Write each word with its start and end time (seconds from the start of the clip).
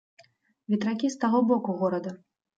Ветракі 0.73 1.11
з 1.17 1.21
таго 1.25 1.43
боку 1.51 1.77
горада. 1.85 2.17